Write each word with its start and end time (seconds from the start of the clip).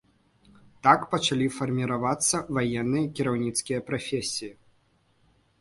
Так 0.85 0.99
пачалі 1.11 1.47
фарміравацца 1.57 2.35
ваенныя 2.57 3.03
і 3.05 3.13
кіраўніцкія 3.21 3.79
прафесіі. 3.91 4.51